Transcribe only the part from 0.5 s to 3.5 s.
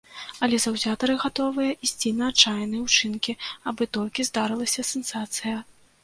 заўзятары гатовыя ісці на адчайныя ўчынкі,